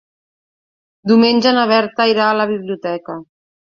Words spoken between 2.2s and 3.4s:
a la biblioteca.